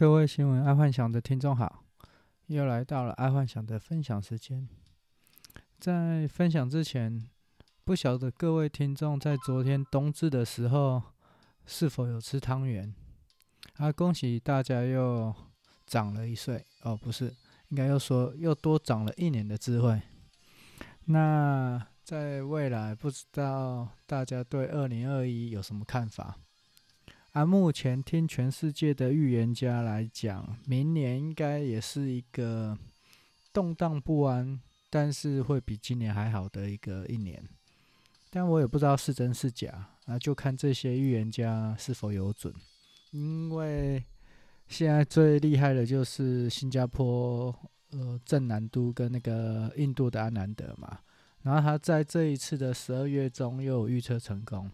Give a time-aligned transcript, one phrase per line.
[0.00, 1.84] 各位新闻爱幻想的听众好，
[2.46, 4.66] 又来到了爱幻想的分享时间。
[5.78, 7.28] 在分享之前，
[7.84, 11.02] 不晓得各位听众在昨天冬至的时候
[11.66, 12.94] 是否有吃汤圆？
[13.76, 15.34] 啊，恭喜大家又
[15.86, 17.26] 长了一岁哦，不是，
[17.68, 20.00] 应该又说又多长了一年的智慧。
[21.04, 26.38] 那在未来，不知道大家对二零二一有什么看法？
[27.32, 32.76] 按、啊、目前听全世界的预言家来讲，明年应该也是一个
[33.52, 37.40] 动荡不安，但是会比今年还好的一个一年。
[38.30, 42.52] 但我也不知道是真是假，那就看这些预言家是否有准。
[43.12, 44.04] 因为
[44.66, 47.54] 现在最厉害的就是新加坡
[47.92, 50.98] 呃郑南都跟那个印度的阿南德嘛，
[51.42, 54.68] 然后他在这一次的十二月中又有预测成功。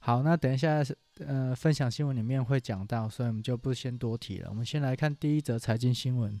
[0.00, 0.82] 好，那等一下，
[1.24, 4.50] 呃，分享新闻里面会讲到，所以我们就不先多提了。
[4.50, 6.38] 我们先来看第一则财经新闻：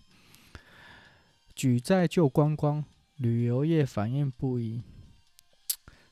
[1.54, 2.84] 举债救观光，
[3.16, 4.82] 旅游业反应不一。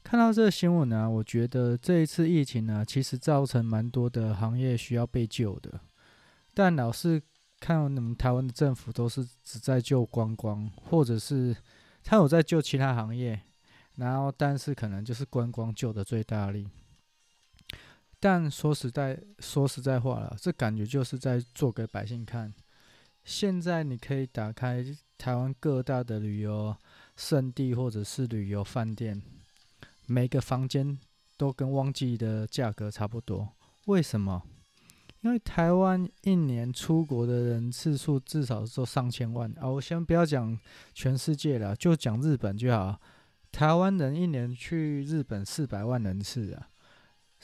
[0.03, 5.81] 看到这个新闻呢，我觉得这一次疫情呢，其实造成蛮多的行业需要被救的。
[6.55, 7.21] 但老是
[7.61, 11.55] 看你们台湾的政府都是只在救观光，或者是
[12.03, 13.41] 他有在救其他行业，
[13.97, 16.69] 然后但是可能就是观光救的最大力。
[18.27, 22.51] 但说实在，说实在话了，这感觉就是在做给百姓看。
[23.23, 24.83] 现在你可以打开
[25.19, 26.75] 台湾各大的旅游
[27.19, 29.21] 胜地或者是旅游饭店，
[30.07, 30.99] 每个房间
[31.37, 33.47] 都跟旺季的价格差不多。
[33.85, 34.43] 为什么？
[35.21, 39.69] 因为台湾一年出国的人次数至少是上千万啊！
[39.69, 40.59] 我先不要讲
[40.95, 42.99] 全世界了，就讲日本就好。
[43.53, 46.71] 台湾人一年去日本四百万人次啊。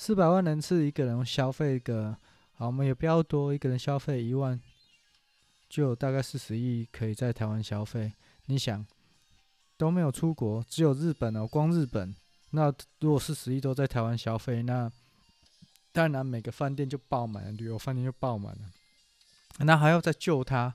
[0.00, 2.16] 四百万人次，一个人消费个，
[2.54, 4.58] 好，我们也不要多，一个人消费一万，
[5.68, 8.10] 就有大概四十亿可以在台湾消费。
[8.46, 8.86] 你想，
[9.76, 12.16] 都没有出国，只有日本哦，光日本，
[12.52, 14.90] 那如果四十亿都在台湾消费，那
[15.92, 18.70] 当然每个饭店就爆满了，旅游饭店就爆满了，
[19.58, 20.74] 那还要再救他，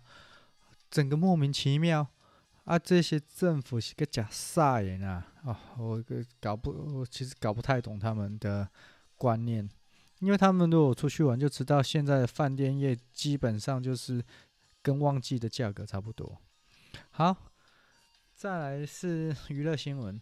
[0.91, 2.07] 整个莫名其妙
[2.65, 2.77] 啊！
[2.77, 5.25] 这些政府是个假煞人啊！
[5.45, 6.03] 哦，我
[6.39, 8.69] 搞不，我其实搞不太懂他们的。
[9.17, 9.69] 观念，
[10.19, 14.23] 因为他们如果出去玩，就知道现在的饭店业基本上就是
[14.81, 16.37] 跟旺季的价格差不多。
[17.11, 17.35] 好，
[18.33, 20.19] 再来是娱乐新闻，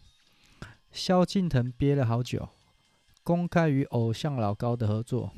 [0.91, 2.49] 萧敬腾憋了好久，
[3.23, 5.31] 公开与偶像老高的合作。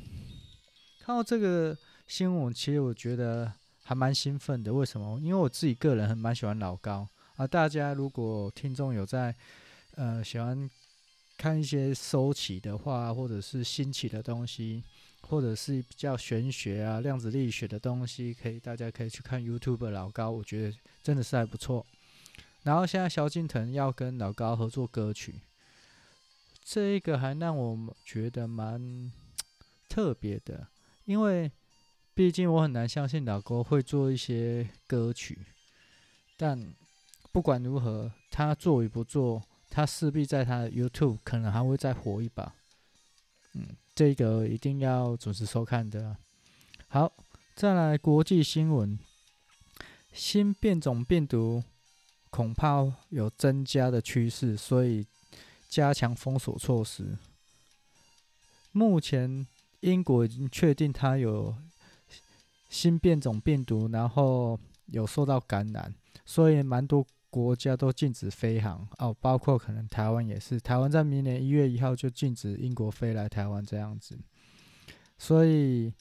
[1.00, 3.52] 看到这个新闻，其实我觉得
[3.82, 4.74] 还蛮兴奋的。
[4.74, 5.18] 为什么？
[5.20, 7.46] 因为我自己个人还蛮喜欢老高啊。
[7.46, 9.34] 大家如果听众有在
[9.94, 10.68] 呃喜欢。
[11.36, 14.82] 看一些收起的话，或者是新奇的东西，
[15.20, 21.84] 或者是比较玄学啊、量子力学的东西，可以大家可以去看 YouTube 老高，我觉得真的是还不错。
[22.62, 25.34] 然后现在萧敬腾要跟老高合作歌曲，
[26.64, 29.12] 这一个还让我觉得蛮
[29.88, 30.66] 特别的，
[31.04, 31.52] 因为
[32.14, 35.38] 毕竟我很难相信老高会做一些歌曲，
[36.36, 36.74] 但
[37.30, 39.42] 不管如何，他做与不做。
[39.76, 42.50] 他势必在他的 YouTube 可能还会再火一把，
[43.52, 46.16] 嗯，这个一定要准时收看的。
[46.88, 47.12] 好，
[47.54, 48.98] 再来国际新闻，
[50.14, 51.62] 新变种病毒
[52.30, 55.06] 恐怕有增加的趋势，所以
[55.68, 57.18] 加强封锁措施。
[58.72, 59.46] 目前
[59.80, 61.54] 英国已经确定它有
[62.70, 65.94] 新变种病毒，然后有受到感染，
[66.24, 67.06] 所以蛮多。
[67.44, 70.58] 国家都禁止飞航哦，包括可能台湾也是。
[70.58, 74.18] 台湾在明年一月一号就禁止英国飞来台湾这样子，
[75.18, 75.92] 所以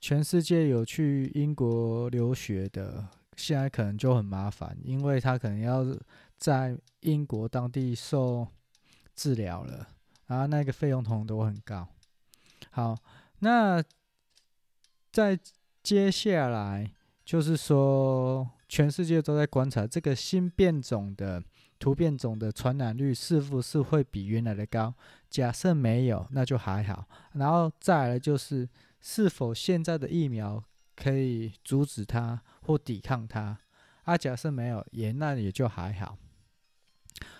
[0.00, 5.86] 全世界有去英国留学的，现在可能就很麻烦，因为他可能要
[6.36, 8.48] 在英国当地受
[9.14, 9.88] 治疗了，
[10.26, 11.86] 然后那个费用通通都很高。
[12.70, 12.96] 好，
[13.38, 13.80] 那
[15.12, 15.38] 在
[15.84, 16.90] 接下来
[17.24, 18.50] 就是说。
[18.74, 21.40] 全世界都在观察这个新变种的
[21.78, 24.92] 突变种的传染率是不是会比原来的高？
[25.30, 27.06] 假设没有，那就还好。
[27.34, 28.68] 然后再来就是，
[29.00, 30.60] 是否现在的疫苗
[30.96, 33.56] 可以阻止它或抵抗它？
[34.02, 36.18] 啊，假设没有，也那也就还好。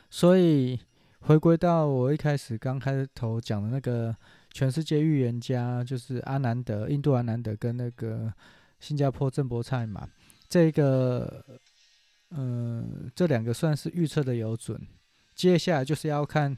[0.08, 0.78] 所以
[1.18, 4.14] 回归到我一开始刚开头讲的那个
[4.52, 8.32] 全世界预言家，就是阿南德、印度阿南德跟那个
[8.78, 10.08] 新加坡郑伯灿嘛。
[10.48, 11.44] 这个，
[12.30, 14.80] 嗯，这两个算是预测的有准。
[15.34, 16.56] 接下来就是要看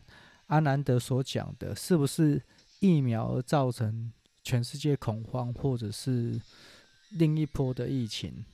[0.48, 2.42] 阿南德所讲的，是不是
[2.80, 4.12] 疫苗而造成
[4.42, 6.40] 全世界恐慌，或者是
[7.12, 8.44] 另一波的疫情。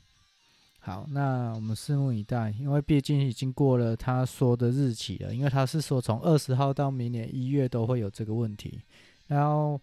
[0.79, 8.81] 好，那我们拭目以待，因为毕竟已经过了他说的日期了，因为他是说从二十号到明年一月都会有这个问题。
[9.29, 9.81] 然后，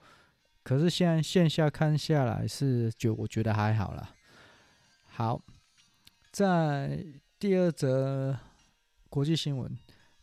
[0.63, 4.13] 可是现在线下看下来是就我觉得还好啦。
[5.19, 5.43] 好，
[6.31, 7.05] 在
[7.37, 8.39] 第二则
[9.09, 9.77] 国际新闻，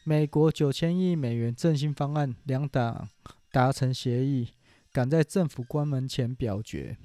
[0.04, 3.06] 美国九千亿美元振兴方案，两党
[3.52, 4.54] 达成协议，
[4.90, 6.96] 赶在政府关门前表决。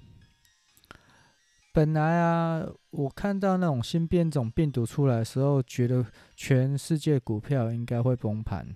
[1.74, 6.06] 本来啊，我看到那种新变种病毒出来的时候，觉得
[6.38, 8.74] 全世界股票应该会崩盘。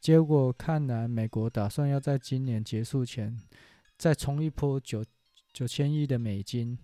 [0.00, 3.40] 结果看来，美国打算要在今年结束前
[3.96, 5.04] 再冲一波九
[5.52, 6.76] 九千亿的美金。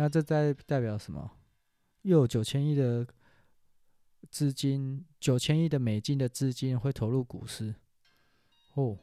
[0.00, 1.30] 那这代代表什么？
[2.02, 3.06] 又有九千亿的
[4.30, 7.74] 资金，九千亿的美金的资金会投入股市。
[8.72, 8.98] 哦，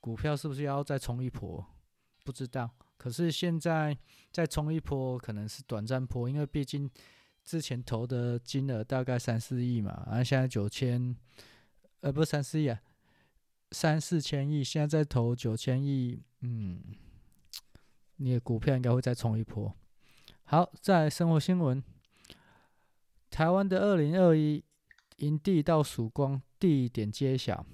[0.00, 1.64] 股票是不是要再冲一波？
[2.24, 2.68] 不知道。
[2.96, 3.96] 可是现在
[4.32, 6.90] 再冲一波可能是短暂波，因为毕竟
[7.44, 11.16] 之前投的金额大概三四亿嘛，然后现在九千，
[12.00, 12.80] 呃，不是三四亿啊，
[13.70, 16.82] 三四千亿，现在再投九千亿，嗯，
[18.16, 19.72] 你的股票应该会再冲一波。
[20.46, 21.82] 好，再来生活新闻，
[23.30, 24.62] 台湾的二零二一
[25.16, 27.64] 迎第一道曙光地点揭晓，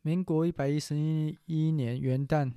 [0.00, 2.50] 民国一百一十一年元旦。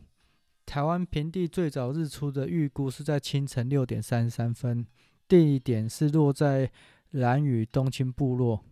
[0.65, 4.88] 台湾平地最早日出的预估是在清晨六点三十三分，
[5.27, 6.71] 地点是落在
[7.09, 8.63] 兰屿东青部落。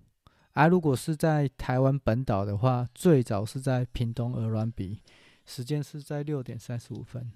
[0.54, 5.02] 而、如果是在台湾本岛的话，最早是在屏东鹅銮鼻，
[5.46, 7.30] 时间是在六点三十五分。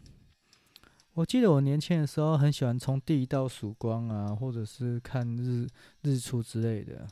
[1.15, 5.67] 我记得我年轻的时候很喜欢冲第一道曙光啊，或者是看日
[6.01, 7.07] 日出之类的。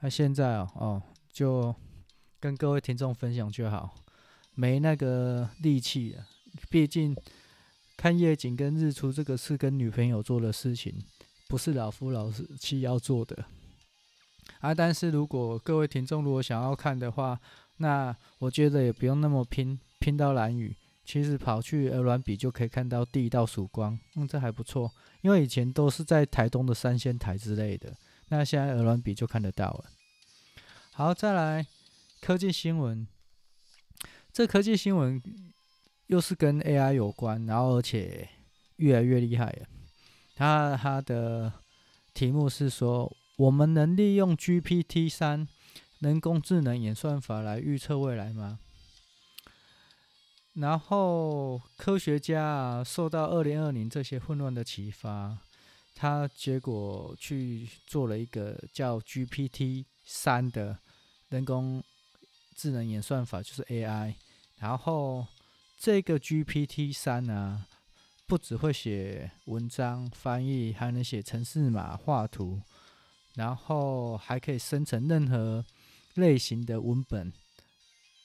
[0.00, 1.02] 那、现在哦哦，
[1.32, 1.74] 就
[2.38, 3.94] 跟各位听众分享就好，
[4.54, 6.26] 没那个力气了。
[6.68, 7.16] 毕竟
[7.96, 11.02] 看夜景跟日出这个是跟女朋友做的事情，
[11.48, 13.46] 不是老夫老妻要做的
[14.60, 14.74] 啊。
[14.74, 17.40] 但是如果各位听众如果想要看的话，
[17.78, 24.90] 那我觉得也不用那么拼，拼到蓝雨，其实跑去鹅銮鼻就可以看到第一道曙光，嗯，这还不错。
[25.20, 27.94] 因为以前都是在台东的三仙台之类的，
[28.28, 29.84] 那现在鹅銮鼻就看得到了。
[30.92, 31.66] 好，再来
[32.20, 33.06] 科技新闻，
[34.32, 35.22] 这科技新闻。
[36.08, 38.28] 又是跟 AI 有关，然后而且
[38.76, 39.66] 越来越厉害了。
[40.34, 41.50] 它它的
[42.12, 45.48] 题目是说，我们能利用 GPT 三
[46.00, 48.58] 人工智能演算法来预测未来吗？
[50.54, 55.38] 然后科学家啊，受到二零二零这些混乱的启发，
[55.94, 60.78] 他结果去做了一个叫 GPT 三的
[61.28, 61.82] 人工
[62.54, 64.14] 智能演算法，就是 AI，
[64.58, 65.26] 然后。
[65.84, 67.66] 这个 GPT 三啊，
[68.28, 72.62] 不只会写文章翻译，还能写程式码、画图，
[73.34, 75.64] 然后还可以生成任何
[76.14, 77.32] 类型的文本，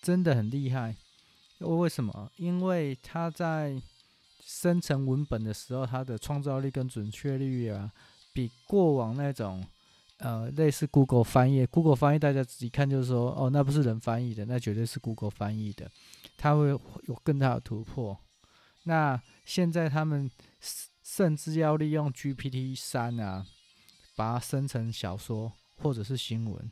[0.04, 0.98] 真的很厉害。
[1.60, 2.32] 为什么？
[2.38, 3.82] 因为他在
[4.44, 7.92] 生成文本的时候，它的创造力跟准确率啊，
[8.34, 9.66] 比过往那种
[10.20, 15.92] 呃类似 Google 翻译，Google 翻译大家自己看就是说，哦，那不是人翻译的，那绝对是 Google 翻译的。
[16.38, 18.18] 它会有更大的突破。
[18.84, 20.30] 那现在他们
[21.04, 23.46] 甚至要利用 GPT 三啊，
[24.16, 26.72] 把它生成小说或者是新闻，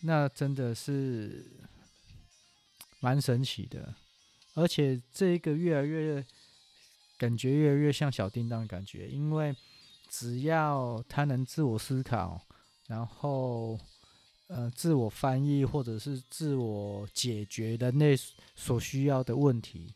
[0.00, 1.46] 那真的是
[3.00, 3.94] 蛮神奇的。
[4.54, 6.24] 而且这一个越来越
[7.18, 9.54] 感觉越来越像小叮当的感觉，因为
[10.08, 12.46] 只要它能自我思考，
[12.86, 13.78] 然后。
[14.48, 18.16] 呃，自我翻译或者是自我解决的那
[18.54, 19.92] 所需要的问题，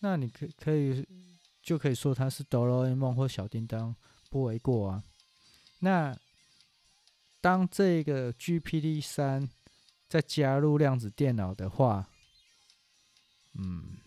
[0.00, 1.06] 那你可可以
[1.62, 3.94] 就可以说它是哆啦 A 梦或小叮当，
[4.30, 5.04] 不为过啊。
[5.80, 6.18] 那
[7.42, 9.46] 当这个 GPT 三
[10.08, 12.08] 再加入量子电脑的话，
[13.54, 13.98] 嗯，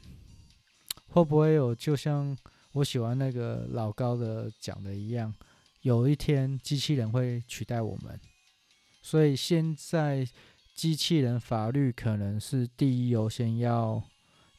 [1.08, 2.36] 会不会有就像
[2.72, 5.34] 我喜欢那个老高的讲的一样，
[5.82, 8.20] 有一天机器人会取代我们？
[9.04, 10.28] 所以现在
[10.74, 14.02] 机器人法律可能是第一优先要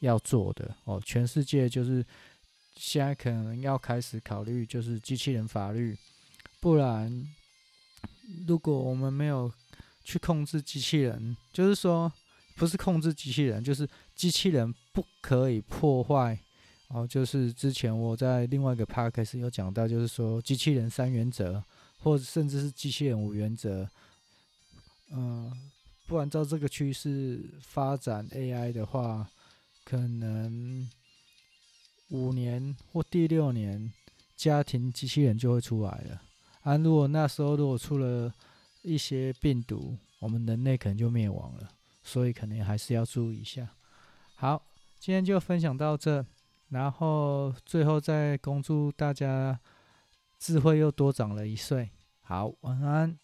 [0.01, 1.01] 要做的哦。
[1.05, 2.05] 全世界就是
[2.77, 5.97] 现在可能要开始考虑就是机器人法律，
[6.61, 7.27] 不然
[8.47, 9.53] 如果我们没有
[10.05, 12.13] 去控制机器人，就是说
[12.57, 16.39] 不是控制机器人，就是机器人不可以破坏
[16.89, 17.07] 哦。
[17.07, 21.63] 就是之前我在另外一个 podcast 有讲到，就是说机器人三原则，
[21.99, 23.89] 或者甚至是机器人五原则。
[25.11, 25.53] 嗯，
[26.07, 29.29] 不按照这个趋势发展 AI 的话，
[29.85, 30.89] 可能
[32.09, 33.93] 五年或第六年，
[34.37, 36.23] 家庭机器人就会出来了。
[36.63, 38.33] 啊，如果那时候如果出了
[38.83, 41.69] 一些病毒，我们人类可能就灭亡了。
[42.03, 43.69] 所以可能还是要注意一下。
[44.35, 44.61] 好，
[44.99, 46.27] 今天就分享到这，
[46.69, 49.59] 然后最后再恭祝大家
[50.39, 51.91] 智慧又多长了一岁。
[52.23, 53.17] 好，晚安。